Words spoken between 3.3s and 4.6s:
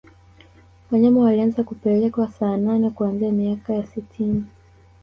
miaka ya sitini